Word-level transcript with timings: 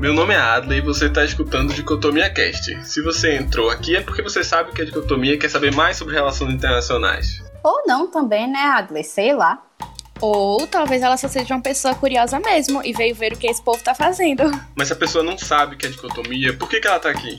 Meu 0.00 0.14
nome 0.14 0.32
é 0.32 0.38
Adley 0.38 0.78
e 0.78 0.80
você 0.80 1.08
está 1.08 1.22
escutando 1.22 1.74
Dicotomia 1.74 2.30
Cast. 2.30 2.74
Se 2.88 3.02
você 3.02 3.36
entrou 3.36 3.68
aqui 3.68 3.96
é 3.96 4.00
porque 4.00 4.22
você 4.22 4.42
sabe 4.42 4.72
que 4.72 4.80
a 4.80 4.84
dicotomia 4.86 5.38
quer 5.38 5.50
saber 5.50 5.74
mais 5.74 5.98
sobre 5.98 6.14
relações 6.14 6.54
internacionais. 6.54 7.44
Ou 7.62 7.82
não 7.86 8.06
também, 8.10 8.50
né, 8.50 8.60
Adley? 8.60 9.04
Sei 9.04 9.34
lá. 9.34 9.62
Ou 10.18 10.66
talvez 10.66 11.02
ela 11.02 11.18
só 11.18 11.28
seja 11.28 11.54
uma 11.54 11.60
pessoa 11.60 11.94
curiosa 11.94 12.40
mesmo 12.40 12.82
e 12.82 12.94
veio 12.94 13.14
ver 13.14 13.34
o 13.34 13.36
que 13.36 13.46
esse 13.46 13.62
povo 13.62 13.84
tá 13.84 13.94
fazendo. 13.94 14.44
Mas 14.74 14.88
se 14.88 14.94
a 14.94 14.96
pessoa 14.96 15.22
não 15.22 15.36
sabe 15.36 15.74
o 15.74 15.78
que 15.78 15.84
é 15.84 15.90
dicotomia, 15.90 16.56
por 16.56 16.66
que, 16.66 16.80
que 16.80 16.88
ela 16.88 16.98
tá 16.98 17.10
aqui? 17.10 17.38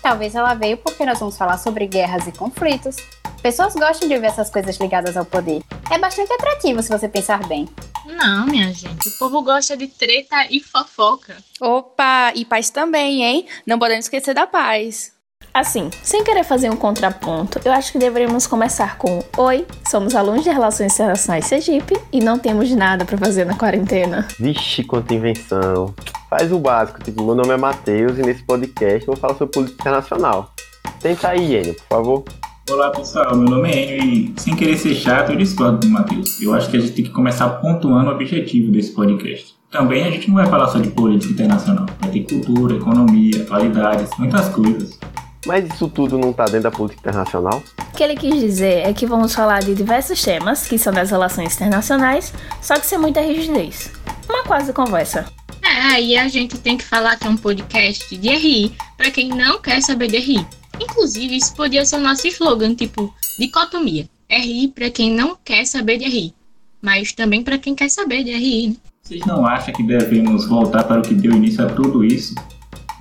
Talvez 0.00 0.36
ela 0.36 0.54
veio 0.54 0.76
porque 0.76 1.04
nós 1.04 1.18
vamos 1.18 1.36
falar 1.36 1.58
sobre 1.58 1.88
guerras 1.88 2.24
e 2.24 2.30
conflitos. 2.30 2.98
Pessoas 3.42 3.74
gostam 3.74 4.08
de 4.08 4.16
ver 4.16 4.28
essas 4.28 4.48
coisas 4.48 4.76
ligadas 4.76 5.16
ao 5.16 5.24
poder. 5.24 5.60
É 5.90 5.98
bastante 5.98 6.32
atrativo 6.32 6.80
se 6.84 6.88
você 6.88 7.08
pensar 7.08 7.44
bem. 7.48 7.68
Não, 8.06 8.46
minha 8.46 8.72
gente. 8.72 9.08
O 9.08 9.18
povo 9.18 9.42
gosta 9.42 9.76
de 9.76 9.86
treta 9.86 10.46
e 10.50 10.60
fofoca. 10.60 11.36
Opa, 11.60 12.32
e 12.34 12.44
paz 12.44 12.70
também, 12.70 13.22
hein? 13.22 13.46
Não 13.66 13.78
podemos 13.78 14.04
esquecer 14.04 14.34
da 14.34 14.46
paz. 14.46 15.12
Assim, 15.52 15.90
sem 16.02 16.22
querer 16.22 16.44
fazer 16.44 16.70
um 16.70 16.76
contraponto, 16.76 17.60
eu 17.64 17.72
acho 17.72 17.90
que 17.90 17.98
deveríamos 17.98 18.46
começar 18.46 18.96
com: 18.96 19.22
Oi, 19.36 19.66
somos 19.88 20.14
alunos 20.14 20.44
de 20.44 20.50
Relações 20.50 20.94
Internacionais 20.94 21.46
Sergipe 21.46 22.00
e 22.12 22.20
não 22.20 22.38
temos 22.38 22.70
nada 22.70 23.04
para 23.04 23.18
fazer 23.18 23.44
na 23.44 23.56
quarentena. 23.56 24.28
Vixe, 24.38 24.84
quanta 24.84 25.12
invenção. 25.12 25.92
Faz 26.28 26.52
o 26.52 26.58
básico, 26.58 27.02
tipo, 27.02 27.24
meu 27.24 27.34
nome 27.34 27.52
é 27.52 27.56
Matheus 27.56 28.16
e 28.16 28.22
nesse 28.22 28.44
podcast 28.44 29.00
eu 29.00 29.14
vou 29.14 29.16
falar 29.16 29.34
sobre 29.34 29.52
política 29.52 29.82
internacional. 29.82 30.54
Tenta 31.00 31.30
aí, 31.30 31.56
Enio, 31.56 31.74
por 31.74 31.86
favor. 31.88 32.24
Olá 32.70 32.88
pessoal, 32.90 33.34
meu 33.36 33.50
nome 33.50 33.68
é 33.68 33.98
Enio 33.98 34.32
e 34.36 34.40
sem 34.40 34.54
querer 34.54 34.78
ser 34.78 34.94
chato, 34.94 35.32
eu 35.32 35.36
discordo 35.36 35.78
do 35.78 35.88
Matheus. 35.88 36.40
Eu 36.40 36.54
acho 36.54 36.70
que 36.70 36.76
a 36.76 36.80
gente 36.80 36.92
tem 36.92 37.04
que 37.04 37.10
começar 37.10 37.48
pontuando 37.48 38.08
o 38.08 38.14
objetivo 38.14 38.70
desse 38.70 38.92
podcast. 38.92 39.56
Também 39.72 40.04
a 40.04 40.10
gente 40.12 40.28
não 40.28 40.36
vai 40.36 40.46
falar 40.46 40.68
só 40.68 40.78
de 40.78 40.88
política 40.88 41.32
internacional, 41.32 41.86
vai 41.98 42.10
ter 42.12 42.20
cultura, 42.20 42.76
economia, 42.76 43.42
atualidades, 43.42 44.10
muitas 44.16 44.48
coisas. 44.50 45.00
Mas 45.44 45.68
isso 45.68 45.88
tudo 45.88 46.16
não 46.16 46.30
está 46.30 46.44
dentro 46.44 46.62
da 46.62 46.70
política 46.70 47.00
internacional? 47.10 47.60
O 47.92 47.96
que 47.96 48.04
ele 48.04 48.14
quis 48.14 48.38
dizer 48.38 48.86
é 48.86 48.92
que 48.92 49.04
vamos 49.04 49.34
falar 49.34 49.58
de 49.60 49.74
diversos 49.74 50.22
temas 50.22 50.68
que 50.68 50.78
são 50.78 50.92
das 50.92 51.10
relações 51.10 51.56
internacionais, 51.56 52.32
só 52.62 52.74
que 52.74 52.86
sem 52.86 52.98
muita 52.98 53.20
rigidez. 53.20 53.90
Uma 54.28 54.44
quase 54.44 54.72
conversa. 54.72 55.26
É, 55.60 55.94
aí 55.94 56.16
a 56.16 56.28
gente 56.28 56.56
tem 56.56 56.76
que 56.76 56.84
falar 56.84 57.16
que 57.16 57.26
é 57.26 57.30
um 57.30 57.36
podcast 57.36 58.16
de 58.16 58.28
RI 58.28 58.76
para 58.96 59.10
quem 59.10 59.28
não 59.30 59.60
quer 59.60 59.82
saber 59.82 60.06
de 60.06 60.18
RI. 60.18 60.59
Inclusive, 61.00 61.34
isso 61.34 61.54
podia 61.54 61.82
ser 61.86 61.96
o 61.96 62.00
nosso 62.00 62.28
slogan, 62.28 62.74
tipo, 62.74 63.10
dicotomia. 63.38 64.06
RI 64.28 64.68
para 64.68 64.90
quem 64.90 65.10
não 65.10 65.34
quer 65.42 65.64
saber 65.64 65.96
de 65.96 66.04
RI, 66.04 66.34
mas 66.82 67.14
também 67.14 67.42
para 67.42 67.56
quem 67.56 67.74
quer 67.74 67.88
saber 67.88 68.22
de 68.22 68.32
RI. 68.32 68.68
Né? 68.68 68.76
Vocês 69.02 69.24
não 69.24 69.46
acham 69.46 69.72
que 69.72 69.82
devemos 69.82 70.46
voltar 70.46 70.84
para 70.84 71.00
o 71.00 71.02
que 71.02 71.14
deu 71.14 71.32
início 71.32 71.64
a 71.64 71.70
tudo 71.70 72.04
isso? 72.04 72.34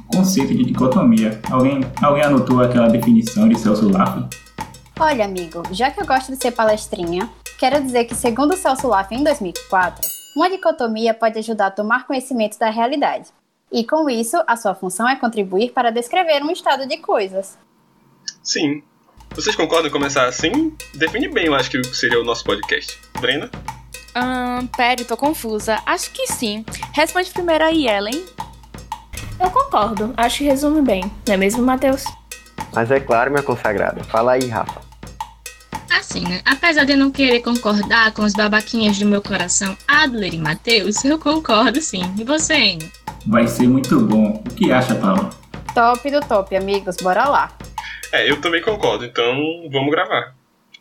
conceito 0.08 0.56
de 0.56 0.64
dicotomia. 0.64 1.42
Alguém, 1.52 1.82
alguém 2.02 2.24
anotou 2.24 2.62
aquela 2.62 2.88
definição 2.88 3.50
de 3.50 3.60
Celso 3.60 3.90
Laffer? 3.92 4.24
Olha, 4.98 5.26
amigo, 5.26 5.62
já 5.72 5.92
que 5.92 6.02
eu 6.02 6.08
gosto 6.08 6.32
de 6.32 6.42
ser 6.42 6.52
palestrinha, 6.52 7.30
quero 7.60 7.84
dizer 7.84 8.06
que, 8.06 8.16
segundo 8.16 8.56
Celso 8.56 8.88
Laffer 8.88 9.20
em 9.20 9.24
2004, 9.26 10.10
uma 10.38 10.50
dicotomia 10.50 11.14
pode 11.14 11.38
ajudar 11.38 11.68
a 11.68 11.72
tomar 11.72 12.08
conhecimento 12.08 12.58
da 12.58 12.70
realidade. 12.70 13.28
E 13.70 13.84
com 13.84 14.10
isso, 14.10 14.42
a 14.48 14.56
sua 14.56 14.74
função 14.74 15.08
é 15.08 15.18
contribuir 15.18 15.74
para 15.74 15.92
descrever 15.92 16.42
um 16.42 16.50
estado 16.50 16.88
de 16.88 16.98
coisas. 16.98 17.58
Sim. 18.50 18.82
Vocês 19.36 19.56
concordam 19.56 19.90
em 19.90 19.92
começar 19.92 20.26
assim? 20.26 20.76
Define 20.96 21.28
bem, 21.28 21.46
eu 21.46 21.54
acho 21.54 21.70
que 21.70 21.84
seria 21.96 22.20
o 22.20 22.24
nosso 22.24 22.44
podcast. 22.44 23.00
Brena? 23.22 23.48
Ahn, 24.16 24.66
pera, 24.76 25.06
tô 25.06 25.16
confusa. 25.16 25.80
Acho 25.86 26.10
que 26.10 26.26
sim. 26.26 26.66
Responde 26.92 27.30
primeiro 27.30 27.64
aí, 27.64 27.88
Ellen. 27.88 28.26
Eu 29.40 29.52
concordo, 29.52 30.16
acho 30.18 30.40
que 30.40 30.46
resume 30.46 30.82
bem, 30.82 31.04
não 31.28 31.36
é 31.36 31.38
mesmo, 31.38 31.62
Matheus? 31.62 32.04
Mas 32.74 32.90
é 32.90 33.00
claro, 33.00 33.30
minha 33.30 33.44
consagrada. 33.44 34.04
Fala 34.06 34.32
aí, 34.32 34.48
Rafa. 34.48 34.82
Assim, 35.92 36.22
né? 36.22 36.42
Apesar 36.44 36.86
de 36.86 36.94
eu 36.94 36.98
não 36.98 37.12
querer 37.12 37.42
concordar 37.42 38.12
com 38.14 38.24
os 38.24 38.34
babaquinhas 38.34 38.98
do 38.98 39.06
meu 39.06 39.22
coração, 39.22 39.78
Adler 39.88 40.34
e 40.34 40.40
Matheus, 40.40 41.06
eu 41.06 41.20
concordo 41.20 41.80
sim. 41.82 42.02
E 42.18 42.24
você, 42.24 42.56
Enio? 42.56 42.92
Vai 43.28 43.48
ser 43.48 43.68
muito 43.68 44.00
bom. 44.00 44.42
O 44.44 44.56
que 44.56 44.72
acha, 44.72 44.96
Paula? 44.96 45.30
Top 45.76 46.10
do 46.10 46.20
top, 46.22 46.56
amigos, 46.56 46.98
bora 46.98 47.30
lá. 47.30 47.52
É, 48.12 48.30
eu 48.30 48.42
também 48.42 48.62
concordo, 48.62 49.06
então 49.06 49.70
vamos 49.72 49.92
gravar. 49.92 50.39